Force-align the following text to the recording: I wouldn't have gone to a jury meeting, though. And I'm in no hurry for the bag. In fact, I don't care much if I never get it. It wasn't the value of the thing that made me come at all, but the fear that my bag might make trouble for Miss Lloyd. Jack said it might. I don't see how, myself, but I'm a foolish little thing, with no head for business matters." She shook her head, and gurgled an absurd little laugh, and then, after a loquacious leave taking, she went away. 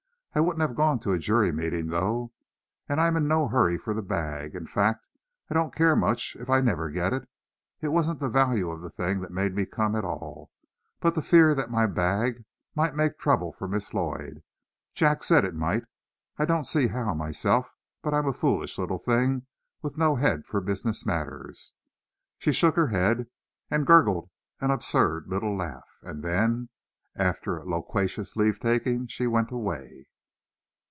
I 0.33 0.39
wouldn't 0.39 0.61
have 0.61 0.75
gone 0.77 0.97
to 1.01 1.11
a 1.11 1.19
jury 1.19 1.51
meeting, 1.51 1.87
though. 1.87 2.31
And 2.87 3.01
I'm 3.01 3.17
in 3.17 3.27
no 3.27 3.49
hurry 3.49 3.77
for 3.77 3.93
the 3.93 4.01
bag. 4.01 4.55
In 4.55 4.65
fact, 4.65 5.05
I 5.49 5.53
don't 5.53 5.75
care 5.75 5.93
much 5.93 6.37
if 6.37 6.49
I 6.49 6.61
never 6.61 6.89
get 6.89 7.11
it. 7.11 7.27
It 7.81 7.89
wasn't 7.89 8.21
the 8.21 8.29
value 8.29 8.69
of 8.69 8.79
the 8.79 8.89
thing 8.89 9.19
that 9.19 9.31
made 9.33 9.53
me 9.53 9.65
come 9.65 9.93
at 9.93 10.05
all, 10.05 10.49
but 11.01 11.15
the 11.15 11.21
fear 11.21 11.53
that 11.55 11.69
my 11.69 11.85
bag 11.85 12.45
might 12.75 12.95
make 12.95 13.19
trouble 13.19 13.51
for 13.51 13.67
Miss 13.67 13.93
Lloyd. 13.93 14.41
Jack 14.93 15.21
said 15.21 15.43
it 15.43 15.53
might. 15.53 15.83
I 16.37 16.45
don't 16.45 16.63
see 16.63 16.87
how, 16.87 17.13
myself, 17.13 17.75
but 18.01 18.13
I'm 18.13 18.25
a 18.29 18.31
foolish 18.31 18.77
little 18.77 18.99
thing, 18.99 19.47
with 19.81 19.97
no 19.97 20.15
head 20.15 20.45
for 20.45 20.61
business 20.61 21.05
matters." 21.05 21.73
She 22.37 22.53
shook 22.53 22.77
her 22.77 22.87
head, 22.87 23.27
and 23.69 23.85
gurgled 23.85 24.29
an 24.61 24.71
absurd 24.71 25.25
little 25.27 25.57
laugh, 25.57 25.97
and 26.03 26.23
then, 26.23 26.69
after 27.17 27.57
a 27.57 27.65
loquacious 27.65 28.37
leave 28.37 28.61
taking, 28.61 29.07
she 29.07 29.27
went 29.27 29.51
away. 29.51 30.07